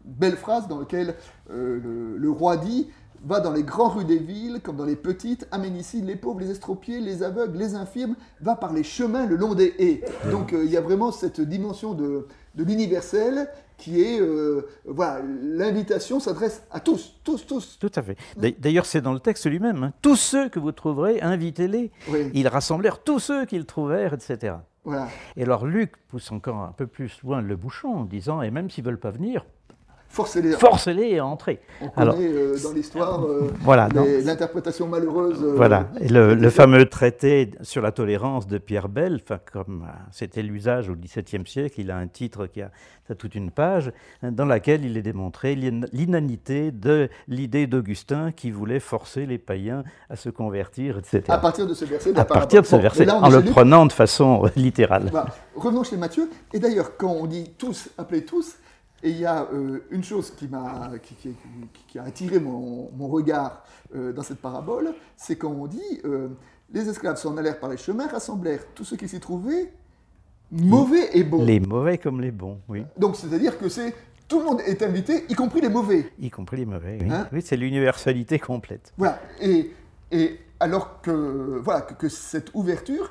belle 0.06 0.36
phrase 0.36 0.66
dans 0.66 0.80
laquelle 0.80 1.14
le 1.50 2.30
roi 2.30 2.56
dit 2.56 2.88
Va 3.24 3.38
dans 3.38 3.52
les 3.52 3.62
grandes 3.62 3.98
rues 3.98 4.04
des 4.04 4.18
villes, 4.18 4.60
comme 4.62 4.76
dans 4.76 4.84
les 4.84 4.96
petites, 4.96 5.46
amène 5.52 5.76
ici 5.76 6.00
les 6.00 6.16
pauvres, 6.16 6.40
les 6.40 6.50
estropiés, 6.50 7.00
les 7.00 7.22
aveugles, 7.22 7.56
les 7.56 7.74
infirmes, 7.76 8.16
va 8.40 8.56
par 8.56 8.72
les 8.72 8.82
chemins 8.82 9.26
le 9.26 9.36
long 9.36 9.54
des 9.54 9.74
haies. 9.78 10.02
Donc 10.30 10.52
euh, 10.52 10.64
il 10.64 10.70
y 10.70 10.76
a 10.76 10.80
vraiment 10.80 11.12
cette 11.12 11.40
dimension 11.40 11.94
de, 11.94 12.26
l'universel 12.56 13.48
qui 13.78 14.00
est, 14.00 14.20
euh, 14.20 14.68
voilà, 14.84 15.20
l'invitation 15.42 16.20
s'adresse 16.20 16.62
à 16.70 16.80
tous, 16.80 17.14
tous, 17.22 17.46
tous. 17.46 17.78
Tout 17.80 17.90
à 17.94 18.02
fait. 18.02 18.16
D'ailleurs, 18.58 18.86
c'est 18.86 19.00
dans 19.00 19.12
le 19.12 19.20
texte 19.20 19.46
lui-même. 19.46 19.82
Hein. 19.84 19.92
Tous 20.02 20.16
ceux 20.16 20.48
que 20.48 20.58
vous 20.58 20.72
trouverez, 20.72 21.20
invitez-les. 21.20 21.90
Ils 22.34 22.48
rassemblèrent 22.48 23.02
tous 23.02 23.18
ceux 23.20 23.44
qu'ils 23.46 23.66
trouvèrent, 23.66 24.14
etc. 24.14 24.54
Voilà. 24.84 25.08
Et 25.36 25.42
alors 25.44 25.64
Luc 25.64 25.92
pousse 26.08 26.32
encore 26.32 26.56
un 26.56 26.72
peu 26.72 26.88
plus 26.88 27.20
loin 27.22 27.40
le 27.40 27.56
bouchon 27.56 27.88
en 27.88 28.04
disant, 28.04 28.42
et 28.42 28.50
même 28.50 28.68
s'ils 28.68 28.84
ne 28.84 28.90
veulent 28.90 28.98
pas 28.98 29.10
venir, 29.10 29.44
Forcez-les 30.12 31.18
à 31.18 31.24
entrer. 31.24 31.60
On 31.80 31.88
connaît 31.88 32.28
euh, 32.28 32.56
dans 32.62 32.72
l'histoire 32.72 33.24
euh, 33.24 33.50
voilà, 33.60 33.88
l'interprétation 34.22 34.86
malheureuse. 34.86 35.42
Euh, 35.42 35.54
voilà, 35.56 35.88
et 36.00 36.08
le, 36.08 36.50
fameux 36.50 36.84
traité 36.84 37.50
sur 37.62 37.80
la 37.80 37.92
tolérance 37.92 38.46
de 38.46 38.58
Pierre 38.58 38.90
Bell, 38.90 39.22
comme 39.50 39.86
c'était 40.10 40.42
l'usage 40.42 40.90
au 40.90 40.96
XVIIe 40.96 41.46
siècle, 41.46 41.80
il 41.80 41.90
a 41.90 41.96
un 41.96 42.08
titre 42.08 42.46
qui 42.46 42.60
a, 42.60 42.70
toute 43.18 43.34
une 43.34 43.50
page, 43.50 43.90
dans 44.22 44.44
laquelle 44.44 44.84
il 44.84 44.98
est 44.98 45.02
démontré 45.02 45.54
l'inanité 45.54 46.70
de 46.70 47.08
l'idée 47.26 47.66
d'Augustin 47.66 48.32
qui 48.32 48.50
voulait 48.50 48.80
forcer 48.80 49.24
les 49.24 49.38
païens 49.38 49.82
à 50.10 50.16
se 50.16 50.28
convertir, 50.28 50.98
etc. 50.98 51.24
À 51.28 51.38
partir 51.38 51.66
de 51.66 51.74
ce 51.74 51.86
verset 51.86 52.18
À 52.18 52.24
partir 52.26 52.60
de 52.60 52.66
ce 52.66 52.76
verset, 52.76 53.10
en 53.10 53.30
le 53.30 53.42
prenant 53.42 53.86
de 53.86 53.92
façon 53.92 54.42
littérale. 54.56 55.10
Revenons 55.54 55.84
chez 55.84 55.96
Matthieu. 55.96 56.28
Et 56.52 56.58
d'ailleurs, 56.58 56.96
quand 56.96 57.12
on 57.12 57.26
dit 57.26 57.52
tous, 57.58 57.88
appelez 57.98 58.24
tous, 58.24 58.56
et 59.02 59.10
il 59.10 59.18
y 59.18 59.26
a 59.26 59.48
euh, 59.52 59.80
une 59.90 60.04
chose 60.04 60.30
qui, 60.30 60.46
m'a, 60.46 60.92
qui, 61.88 61.98
a 61.98 62.04
attiré 62.04 62.38
mon, 62.38 62.88
regard 63.08 63.64
euh, 63.94 64.12
dans 64.12 64.22
cette 64.22 64.38
parabole, 64.38 64.94
c'est 65.16 65.36
quand 65.36 65.50
on 65.50 65.66
dit 65.66 66.00
euh, 66.04 66.28
les 66.72 66.88
esclaves 66.88 67.16
s'en 67.16 67.36
allèrent 67.36 67.58
par 67.58 67.70
les 67.70 67.76
chemins, 67.76 68.06
rassemblèrent 68.06 68.64
tout 68.74 68.84
ce 68.84 68.94
qui 68.94 69.08
s'y 69.08 69.18
trouvait, 69.18 69.72
mauvais 70.52 71.16
et 71.16 71.24
bons. 71.24 71.44
Les 71.44 71.58
mauvais 71.58 71.98
comme 71.98 72.20
les 72.20 72.30
bons, 72.30 72.60
oui. 72.68 72.84
Donc 72.96 73.16
c'est-à-dire 73.16 73.58
que 73.58 73.68
c'est 73.68 73.94
tout 74.28 74.38
le 74.38 74.44
monde 74.44 74.60
est 74.60 74.82
invité, 74.82 75.24
y 75.28 75.34
compris 75.34 75.60
les 75.60 75.68
mauvais. 75.68 76.12
Y 76.20 76.30
compris 76.30 76.58
les 76.58 76.66
mauvais, 76.66 76.98
oui. 77.00 77.10
Hein? 77.10 77.28
Oui 77.32 77.42
c'est 77.42 77.56
l'universalité 77.56 78.38
complète. 78.38 78.92
Voilà. 78.96 79.20
Et, 79.40 79.72
et 80.12 80.38
alors 80.60 81.00
que, 81.00 81.60
voilà, 81.64 81.80
que, 81.80 81.94
que 81.94 82.08
cette 82.08 82.54
ouverture 82.54 83.10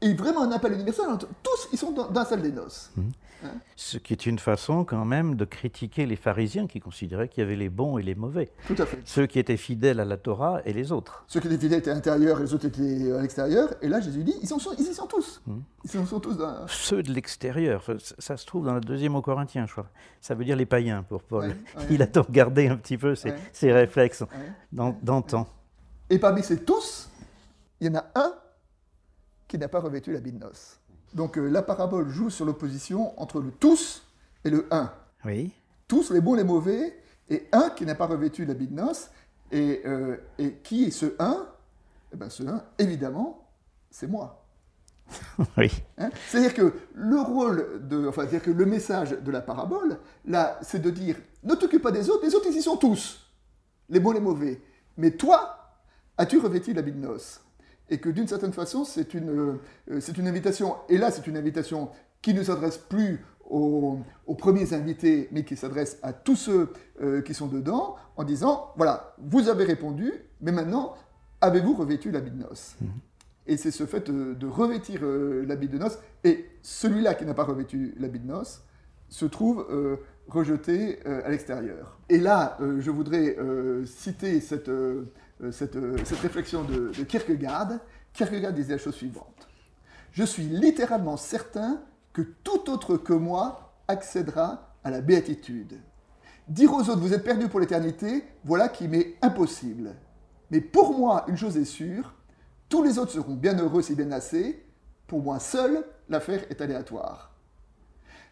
est 0.00 0.14
vraiment 0.14 0.42
un 0.42 0.52
appel 0.52 0.72
universel. 0.72 1.04
Tous, 1.42 1.68
ils 1.72 1.78
sont 1.78 1.92
dans, 1.92 2.08
dans 2.08 2.20
la 2.20 2.26
salle 2.26 2.42
des 2.42 2.52
noces. 2.52 2.90
Mhm. 2.96 3.12
Ce 3.76 3.98
qui 3.98 4.12
est 4.12 4.26
une 4.26 4.38
façon 4.38 4.84
quand 4.84 5.04
même 5.04 5.34
de 5.36 5.44
critiquer 5.44 6.06
les 6.06 6.16
pharisiens 6.16 6.66
qui 6.66 6.80
considéraient 6.80 7.28
qu'il 7.28 7.42
y 7.42 7.46
avait 7.46 7.56
les 7.56 7.68
bons 7.68 7.98
et 7.98 8.02
les 8.02 8.14
mauvais. 8.14 8.50
Tout 8.66 8.74
à 8.78 8.86
fait. 8.86 8.98
Ceux 9.04 9.26
qui 9.26 9.38
étaient 9.38 9.56
fidèles 9.56 10.00
à 10.00 10.04
la 10.04 10.16
Torah 10.16 10.60
et 10.64 10.72
les 10.72 10.92
autres. 10.92 11.24
Ceux 11.26 11.40
qui 11.40 11.46
étaient 11.48 11.58
fidèles 11.58 11.78
étaient 11.80 11.90
à 11.90 11.94
l'intérieur 11.94 12.38
et 12.40 12.42
les 12.42 12.54
autres 12.54 12.66
étaient 12.66 13.12
à 13.12 13.20
l'extérieur. 13.20 13.74
Et 13.82 13.88
là, 13.88 14.00
Jésus 14.00 14.24
dit, 14.24 14.34
ils, 14.40 14.48
sont, 14.48 14.58
ils 14.78 14.86
y 14.86 14.94
sont 14.94 15.06
tous. 15.06 15.42
Mhm. 15.46 15.62
Ils 15.84 16.00
y 16.00 16.06
sont 16.06 16.20
tous 16.20 16.36
dans... 16.36 16.66
Ceux 16.68 17.02
de 17.02 17.12
l'extérieur, 17.12 17.84
ça, 18.18 18.36
se 18.36 18.46
trouve 18.46 18.64
dans 18.66 18.74
la 18.74 18.80
deuxième 18.80 19.14
au 19.16 19.22
Corinthien, 19.22 19.66
je 19.66 19.72
crois. 19.72 19.88
Ça 20.20 20.34
veut 20.34 20.44
dire 20.44 20.56
les 20.56 20.66
païens 20.66 21.02
pour 21.02 21.22
Paul. 21.22 21.48
Ouais, 21.48 21.56
ouais. 21.76 21.86
Il 21.90 22.02
a 22.02 22.06
donc 22.06 22.30
gardé 22.30 22.68
un 22.68 22.76
petit 22.76 22.98
peu 22.98 23.14
ses, 23.14 23.30
Ouais. 23.30 23.38
ses 23.52 23.72
réflexes 23.72 24.24
d'antan. 24.72 25.46
Et 26.08 26.18
parmi 26.18 26.42
ces 26.42 26.62
tous, 26.62 27.08
il 27.80 27.88
y 27.88 27.90
en 27.90 27.96
a 27.96 28.04
un 28.14 28.32
qui 29.48 29.58
n'a 29.58 29.68
pas 29.68 29.80
revêtu 29.80 30.12
de 30.18 30.30
noces. 30.38 30.80
Donc 31.16 31.38
euh, 31.38 31.48
la 31.48 31.62
parabole 31.62 32.10
joue 32.10 32.28
sur 32.28 32.44
l'opposition 32.44 33.18
entre 33.18 33.40
le 33.40 33.50
tous 33.50 34.02
et 34.44 34.50
le 34.50 34.66
un. 34.70 34.92
Oui. 35.24 35.50
Tous, 35.88 36.10
les 36.10 36.20
bons, 36.20 36.34
les 36.34 36.44
mauvais, 36.44 37.00
et 37.30 37.48
un 37.52 37.70
qui 37.70 37.86
n'a 37.86 37.94
pas 37.94 38.06
revêtu 38.06 38.44
l'habit 38.44 38.66
de 38.68 38.74
noces. 38.74 39.08
Et, 39.50 39.80
euh, 39.86 40.16
et 40.38 40.52
qui 40.62 40.84
est 40.84 40.90
ce 40.90 41.14
un? 41.18 41.46
Eh 42.12 42.16
bien, 42.16 42.28
ce 42.28 42.42
un, 42.42 42.62
évidemment, 42.78 43.48
c'est 43.90 44.08
moi. 44.08 44.44
oui. 45.56 45.70
Hein? 45.96 46.10
C'est-à-dire 46.28 46.52
que 46.52 46.74
le 46.94 47.20
rôle 47.20 47.88
de, 47.88 48.08
enfin, 48.08 48.22
c'est-à-dire 48.22 48.42
que 48.42 48.50
le 48.50 48.66
message 48.66 49.12
de 49.12 49.30
la 49.30 49.40
parabole, 49.40 49.98
là, 50.26 50.58
c'est 50.60 50.82
de 50.82 50.90
dire 50.90 51.16
ne 51.44 51.54
t'occupe 51.54 51.82
pas 51.82 51.92
des 51.92 52.10
autres, 52.10 52.26
les 52.26 52.34
autres 52.34 52.48
ils 52.50 52.58
y 52.58 52.62
sont 52.62 52.76
tous, 52.76 53.26
les 53.88 54.00
bons, 54.00 54.12
les 54.12 54.20
mauvais. 54.20 54.60
Mais 54.98 55.12
toi, 55.12 55.78
as-tu 56.18 56.38
revêtu 56.38 56.74
l'habit 56.74 56.92
de 56.92 56.98
noces 56.98 57.40
Et 57.88 57.98
que 57.98 58.08
d'une 58.08 58.26
certaine 58.26 58.52
façon, 58.52 58.84
c'est 58.84 59.14
une, 59.14 59.30
euh, 59.90 60.00
c'est 60.00 60.18
une 60.18 60.26
invitation. 60.26 60.76
Et 60.88 60.98
là, 60.98 61.10
c'est 61.10 61.26
une 61.26 61.36
invitation 61.36 61.90
qui 62.22 62.34
ne 62.34 62.42
s'adresse 62.42 62.78
plus 62.78 63.24
aux, 63.48 63.98
aux 64.26 64.34
premiers 64.34 64.72
invités, 64.72 65.28
mais 65.30 65.44
qui 65.44 65.56
s'adresse 65.56 65.98
à 66.02 66.12
tous 66.12 66.36
ceux 66.36 66.72
euh, 67.00 67.22
qui 67.22 67.34
sont 67.34 67.46
dedans, 67.46 67.96
en 68.16 68.24
disant 68.24 68.72
voilà, 68.76 69.14
vous 69.18 69.48
avez 69.48 69.64
répondu, 69.64 70.12
mais 70.40 70.52
maintenant, 70.52 70.94
avez-vous 71.40 71.74
revêtu 71.74 72.10
l'habit 72.10 72.32
de 72.32 72.42
noces? 72.42 72.76
Et 73.46 73.56
c'est 73.56 73.70
ce 73.70 73.86
fait 73.86 74.10
de, 74.10 74.34
de 74.34 74.46
revêtir 74.48 75.00
euh, 75.04 75.44
l'habit 75.46 75.68
de 75.68 75.78
noces, 75.78 75.98
et 76.24 76.46
celui-là 76.62 77.14
qui 77.14 77.24
n'a 77.24 77.34
pas 77.34 77.44
revêtu 77.44 77.94
l'habit 78.00 78.18
de 78.18 78.26
noces 78.26 78.62
se 79.08 79.24
trouve 79.24 79.64
euh, 79.70 79.98
rejeté 80.26 80.98
euh, 81.06 81.24
à 81.24 81.28
l'extérieur. 81.28 82.00
Et 82.08 82.18
là, 82.18 82.56
euh, 82.60 82.80
je 82.80 82.90
voudrais 82.90 83.36
euh, 83.38 83.84
citer 83.86 84.40
cette, 84.40 84.68
euh, 84.68 85.04
euh, 85.04 85.04
cette, 85.50 85.76
euh, 85.76 85.96
cette 86.04 86.18
réflexion 86.18 86.64
de, 86.64 86.92
de 86.96 87.04
Kierkegaard. 87.04 87.78
Kierkegaard 88.12 88.52
disait 88.52 88.72
la 88.72 88.78
chose 88.78 88.94
suivante. 88.94 89.48
Je 90.12 90.24
suis 90.24 90.44
littéralement 90.44 91.16
certain 91.16 91.80
que 92.12 92.22
tout 92.22 92.70
autre 92.70 92.96
que 92.96 93.12
moi 93.12 93.74
accédera 93.88 94.74
à 94.82 94.90
la 94.90 95.00
béatitude. 95.00 95.78
Dire 96.48 96.72
aux 96.72 96.80
autres, 96.80 97.00
vous 97.00 97.12
êtes 97.12 97.24
perdus 97.24 97.48
pour 97.48 97.60
l'éternité, 97.60 98.24
voilà 98.44 98.68
qui 98.68 98.88
m'est 98.88 99.16
impossible. 99.20 99.94
Mais 100.50 100.60
pour 100.60 100.96
moi, 100.96 101.24
une 101.28 101.36
chose 101.36 101.56
est 101.56 101.64
sûre, 101.64 102.14
tous 102.68 102.82
les 102.82 102.98
autres 102.98 103.12
seront 103.12 103.34
bien 103.34 103.58
heureux 103.58 103.82
si 103.82 103.94
bien 103.94 104.10
assez. 104.12 104.64
Pour 105.06 105.22
moi 105.22 105.38
seul, 105.38 105.84
l'affaire 106.08 106.44
est 106.50 106.60
aléatoire. 106.60 107.32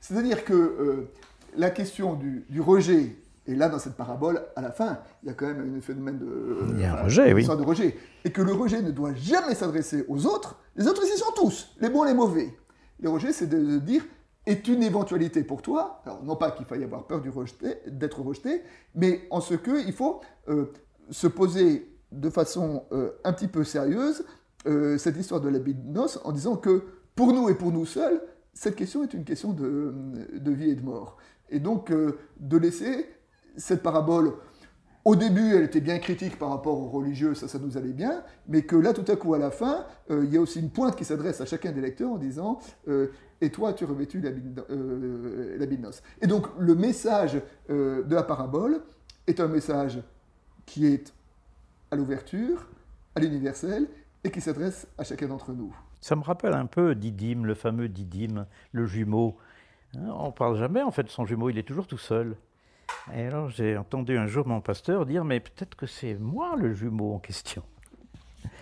C'est-à-dire 0.00 0.44
que 0.44 0.54
euh, 0.54 1.10
la 1.56 1.70
question 1.70 2.14
du, 2.14 2.44
du 2.48 2.60
rejet, 2.60 3.16
et 3.46 3.54
là 3.54 3.68
dans 3.68 3.78
cette 3.78 3.94
parabole, 3.94 4.42
à 4.56 4.62
la 4.62 4.70
fin, 4.72 4.98
il 5.22 5.28
y 5.28 5.30
a 5.30 5.34
quand 5.34 5.46
même 5.46 5.74
un 5.76 5.80
phénomène 5.80 6.18
de, 6.18 6.58
Il 6.74 6.80
y 6.80 6.84
a 6.84 6.92
un 6.92 6.94
enfin, 6.94 7.04
rejet, 7.04 7.32
oui. 7.32 7.44
de 7.46 7.62
rejet, 7.62 7.96
et 8.24 8.30
que 8.30 8.42
le 8.42 8.52
rejet 8.52 8.82
ne 8.82 8.90
doit 8.90 9.14
jamais 9.14 9.54
s'adresser 9.54 10.04
aux 10.08 10.26
autres. 10.26 10.58
Les 10.76 10.86
autres 10.86 11.04
ici 11.04 11.18
sont 11.18 11.32
tous, 11.36 11.74
les 11.80 11.90
bons 11.90 12.04
et 12.04 12.08
les 12.08 12.14
mauvais. 12.14 12.56
Le 13.00 13.10
rejet, 13.10 13.32
c'est 13.32 13.46
de, 13.46 13.58
de 13.58 13.78
dire 13.78 14.04
est 14.46 14.68
une 14.68 14.82
éventualité 14.82 15.42
pour 15.42 15.62
toi. 15.62 16.02
Alors 16.04 16.22
non 16.22 16.36
pas 16.36 16.50
qu'il 16.50 16.66
faille 16.66 16.84
avoir 16.84 17.06
peur 17.06 17.20
du 17.20 17.30
rejeté, 17.30 17.76
d'être 17.86 18.20
rejeté, 18.20 18.62
mais 18.94 19.22
en 19.30 19.40
ce 19.40 19.54
que 19.54 19.86
il 19.86 19.92
faut 19.92 20.20
euh, 20.48 20.66
se 21.10 21.26
poser 21.26 21.90
de 22.12 22.30
façon 22.30 22.84
euh, 22.92 23.10
un 23.24 23.32
petit 23.32 23.48
peu 23.48 23.64
sérieuse 23.64 24.24
euh, 24.66 24.98
cette 24.98 25.16
histoire 25.16 25.40
de 25.40 25.50
de 25.50 25.74
noces 25.86 26.20
en 26.24 26.32
disant 26.32 26.56
que 26.56 26.84
pour 27.14 27.32
nous 27.32 27.48
et 27.48 27.54
pour 27.54 27.72
nous 27.72 27.86
seuls, 27.86 28.20
cette 28.52 28.76
question 28.76 29.02
est 29.02 29.14
une 29.14 29.24
question 29.24 29.52
de, 29.52 29.94
de 30.34 30.50
vie 30.52 30.70
et 30.70 30.74
de 30.74 30.82
mort. 30.82 31.16
Et 31.50 31.60
donc 31.60 31.92
de 31.92 32.56
laisser 32.56 33.06
cette 33.56 33.82
parabole, 33.82 34.34
au 35.04 35.16
début 35.16 35.54
elle 35.54 35.64
était 35.64 35.80
bien 35.80 35.98
critique 35.98 36.38
par 36.38 36.50
rapport 36.50 36.80
aux 36.80 36.88
religieux, 36.88 37.34
ça 37.34 37.48
ça 37.48 37.58
nous 37.58 37.76
allait 37.76 37.92
bien, 37.92 38.22
mais 38.48 38.62
que 38.62 38.76
là 38.76 38.92
tout 38.92 39.04
à 39.10 39.16
coup 39.16 39.34
à 39.34 39.38
la 39.38 39.50
fin, 39.50 39.84
euh, 40.10 40.24
il 40.24 40.32
y 40.32 40.36
a 40.36 40.40
aussi 40.40 40.60
une 40.60 40.70
pointe 40.70 40.96
qui 40.96 41.04
s'adresse 41.04 41.40
à 41.40 41.46
chacun 41.46 41.72
des 41.72 41.80
lecteurs 41.80 42.10
en 42.10 42.18
disant 42.18 42.58
euh, 42.88 43.08
Et 43.40 43.50
toi 43.50 43.72
tu 43.72 43.84
revêtu 43.84 44.20
l'habit 44.20 44.42
euh. 44.70 45.92
Et 46.22 46.26
donc 46.26 46.46
le 46.58 46.74
message 46.74 47.40
euh, 47.70 48.02
de 48.02 48.14
la 48.14 48.22
parabole 48.22 48.80
est 49.26 49.40
un 49.40 49.48
message 49.48 50.00
qui 50.66 50.86
est 50.86 51.12
à 51.90 51.96
l'ouverture, 51.96 52.66
à 53.14 53.20
l'universel, 53.20 53.86
et 54.24 54.30
qui 54.30 54.40
s'adresse 54.40 54.86
à 54.96 55.04
chacun 55.04 55.28
d'entre 55.28 55.52
nous. 55.52 55.74
Ça 56.00 56.16
me 56.16 56.22
rappelle 56.22 56.54
un 56.54 56.66
peu 56.66 56.94
Didyme, 56.94 57.46
le 57.46 57.54
fameux 57.54 57.88
Didyme, 57.88 58.46
le 58.72 58.86
jumeau. 58.86 59.36
Hein, 59.94 60.08
on 60.18 60.28
ne 60.28 60.32
parle 60.32 60.56
jamais 60.56 60.82
en 60.82 60.90
fait 60.90 61.04
de 61.04 61.08
son 61.08 61.26
jumeau, 61.26 61.50
il 61.50 61.58
est 61.58 61.62
toujours 61.62 61.86
tout 61.86 61.98
seul. 61.98 62.36
Et 63.14 63.26
alors 63.26 63.50
j'ai 63.50 63.76
entendu 63.76 64.16
un 64.16 64.26
jour 64.26 64.46
mon 64.46 64.60
pasteur 64.60 65.06
dire 65.06 65.24
Mais 65.24 65.40
peut-être 65.40 65.76
que 65.76 65.86
c'est 65.86 66.14
moi 66.14 66.54
le 66.56 66.74
jumeau 66.74 67.14
en 67.14 67.18
question. 67.18 67.62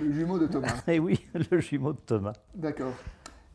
Le 0.00 0.12
jumeau 0.12 0.38
de 0.38 0.46
Thomas. 0.46 0.82
Et 0.88 0.98
oui, 0.98 1.24
le 1.50 1.60
jumeau 1.60 1.92
de 1.92 1.98
Thomas. 2.04 2.34
D'accord. 2.54 2.92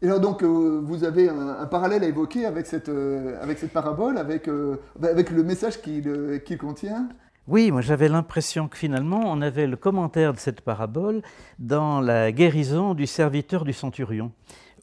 Et 0.01 0.05
alors 0.07 0.19
donc, 0.19 0.43
euh, 0.43 0.79
vous 0.83 1.03
avez 1.03 1.27
un, 1.27 1.39
un 1.59 1.65
parallèle 1.65 2.03
à 2.03 2.07
évoquer 2.07 2.45
avec 2.45 2.67
cette, 2.67 2.89
euh, 2.89 3.41
avec 3.41 3.57
cette 3.57 3.71
parabole, 3.73 4.17
avec, 4.19 4.47
euh, 4.47 4.77
bah, 4.99 5.07
avec 5.09 5.31
le 5.31 5.43
message 5.43 5.81
qu'il 5.81 6.41
qu'il 6.45 6.57
contient? 6.59 7.09
Oui, 7.47 7.71
moi 7.71 7.81
j'avais 7.81 8.09
l'impression 8.09 8.67
que 8.67 8.77
finalement 8.77 9.21
on 9.25 9.41
avait 9.41 9.65
le 9.67 9.77
commentaire 9.77 10.33
de 10.33 10.37
cette 10.37 10.61
parabole 10.61 11.21
dans 11.59 12.01
la 12.01 12.31
guérison 12.31 12.93
du 12.93 13.07
serviteur 13.07 13.63
du 13.63 13.73
centurion, 13.73 14.31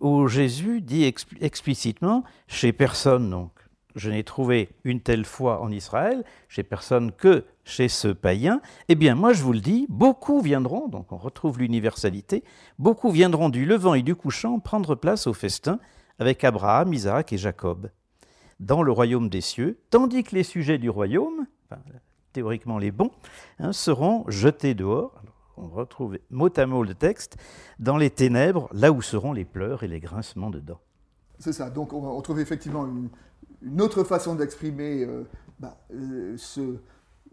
où 0.01 0.27
Jésus 0.27 0.81
dit 0.81 1.05
expli- 1.05 1.37
explicitement 1.43 2.25
Chez 2.49 2.73
personne 2.73 3.31
donc, 3.31 3.53
je 3.95 4.11
n'ai 4.11 4.25
trouvé 4.25 4.71
une 4.85 5.01
telle 5.01 5.25
foi 5.25 5.61
en 5.61 5.71
Israël, 5.71 6.25
chez 6.49 6.63
personne 6.63 7.13
que 7.13 7.45
chez 7.65 7.89
ce 7.89 8.09
païen. 8.09 8.61
Eh 8.89 8.95
bien 8.95 9.15
moi 9.15 9.33
je 9.33 9.43
vous 9.43 9.53
le 9.53 9.61
dis, 9.61 9.87
beaucoup 9.89 10.41
viendront, 10.41 10.89
donc 10.89 11.13
on 11.13 11.17
retrouve 11.17 11.59
l'universalité, 11.59 12.45
beaucoup 12.79 13.11
viendront 13.11 13.49
du 13.49 13.67
levant 13.67 13.95
et 13.95 14.03
du 14.03 14.15
couchant 14.15 14.59
prendre 14.59 14.95
place 14.95 15.27
au 15.27 15.33
festin 15.33 15.79
avec 16.19 16.45
Abraham, 16.45 16.93
Isaac 16.93 17.33
et 17.33 17.39
Jacob 17.39 17.91
dans 18.61 18.83
le 18.83 18.93
royaume 18.93 19.29
des 19.29 19.41
cieux, 19.41 19.79
tandis 19.91 20.23
que 20.25 20.35
les 20.35 20.43
sujets 20.43 20.79
du 20.79 20.91
royaume, 20.91 21.47
théoriquement 22.33 22.79
les 22.79 22.91
bons, 22.91 23.11
hein, 23.59 23.73
seront 23.73 24.25
jetés 24.29 24.75
dehors. 24.75 25.23
On 25.57 25.69
retrouve 25.69 26.19
mot 26.31 26.51
à 26.57 26.67
mot 26.67 26.83
le 26.83 26.95
texte, 26.95 27.37
dans 27.79 27.97
les 27.97 28.11
ténèbres, 28.11 28.69
là 28.73 28.91
où 28.91 29.03
seront 29.03 29.33
les 29.33 29.45
pleurs 29.45 29.83
et 29.83 29.89
les 29.89 30.01
grincements 30.01 30.51
de 30.51 30.61
dents. 30.61 30.81
C'est 31.39 31.53
ça. 31.53 31.71
Donc, 31.71 31.93
on, 31.93 32.05
on 32.05 32.21
trouve 32.23 32.41
effectivement 32.41 32.87
une, 32.87 33.09
une 33.65 33.81
autre 33.81 34.05
façon 34.05 34.35
d'exprimer 34.35 35.05
euh, 35.05 35.25
bah, 35.59 35.79
euh, 35.93 36.35
ce, 36.37 36.77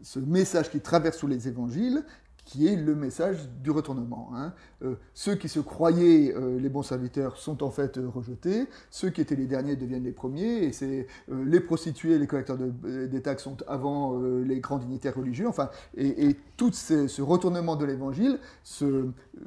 ce 0.01 0.19
message 0.19 0.71
qui 0.71 0.79
traverse 0.79 1.17
tous 1.17 1.27
les 1.27 1.47
évangiles, 1.47 2.03
qui 2.45 2.67
est 2.67 2.75
le 2.75 2.95
message 2.95 3.49
du 3.63 3.71
retournement. 3.71 4.31
hein. 4.35 4.53
Euh, 4.83 4.95
ceux 5.13 5.35
qui 5.35 5.47
se 5.47 5.59
croyaient 5.59 6.33
euh, 6.35 6.59
les 6.59 6.69
bons 6.69 6.81
serviteurs 6.83 7.37
sont 7.37 7.63
en 7.63 7.69
fait 7.69 7.97
euh, 7.97 8.07
rejetés, 8.09 8.67
ceux 8.89 9.09
qui 9.11 9.21
étaient 9.21 9.35
les 9.35 9.45
derniers 9.45 9.75
deviennent 9.75 10.03
les 10.03 10.11
premiers, 10.11 10.63
et 10.63 10.73
c'est 10.73 11.07
les 11.29 11.59
prostituées, 11.59 12.17
les 12.17 12.27
collecteurs 12.27 12.57
de- 12.57 13.05
des 13.05 13.21
taxes 13.21 13.43
sont 13.43 13.57
avant 13.67 14.19
les 14.19 14.59
grands 14.59 14.79
dignitaires 14.79 15.15
religieux, 15.15 15.47
enfin, 15.47 15.69
et, 15.95 16.35
tout 16.57 16.71
ce 16.73 17.21
retournement 17.21 17.75
de 17.75 17.85
l'évangile 17.85 18.37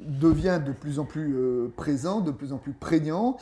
devient 0.01 0.59
de 0.65 0.73
plus 0.73 0.99
en 0.99 1.05
plus 1.05 1.33
présent, 1.77 2.19
de 2.19 2.31
plus 2.31 2.51
en 2.51 2.57
plus 2.57 2.73
prégnant 2.73 3.37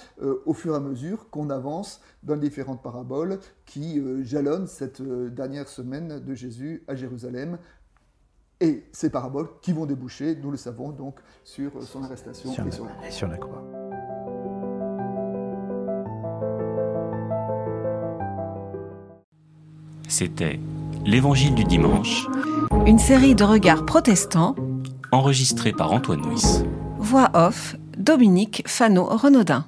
au 0.45 0.53
fur 0.53 0.73
et 0.73 0.77
à 0.77 0.79
mesure 0.79 1.29
qu'on 1.31 1.49
avance 1.49 1.99
dans 2.21 2.35
les 2.35 2.41
différentes 2.41 2.83
paraboles 2.83 3.39
qui 3.65 3.99
jalonnent 4.23 4.67
cette 4.67 5.01
dernière 5.33 5.67
semaine 5.67 6.19
de 6.19 6.35
Jésus 6.35 6.83
à 6.87 6.93
Jérusalem. 6.95 7.57
Et 8.61 8.85
ces 8.93 9.09
paraboles 9.09 9.49
qui 9.61 9.73
vont 9.73 9.85
déboucher, 9.85 10.37
nous 10.41 10.51
le 10.51 10.57
savons 10.57 10.91
donc, 10.91 11.19
sur 11.43 11.71
son 11.83 12.03
arrestation 12.03 12.51
Sur 12.51 12.63
et 12.63 12.69
la, 12.69 12.71
sur 12.71 12.85
la 12.85 12.91
croix. 12.93 13.07
et 13.07 13.11
sur 13.11 13.27
la 13.27 13.37
croix. 13.37 13.63
C'était 20.07 20.59
L'Évangile 21.05 21.55
du 21.55 21.63
dimanche, 21.65 22.27
Une 22.85 22.99
série 22.99 23.35
de 23.35 23.43
regards 23.43 23.85
protestants, 23.85 24.55
enregistré 25.11 25.73
par 25.73 25.91
Antoine 25.91 26.21
Nuis. 26.21 26.63
Voix 26.97 27.29
off, 27.33 27.75
Dominique 27.97 28.63
Fano-Renaudin. 28.67 29.65